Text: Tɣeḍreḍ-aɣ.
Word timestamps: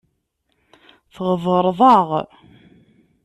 Tɣeḍreḍ-aɣ. 1.15 2.09